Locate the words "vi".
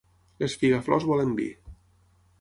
1.43-1.47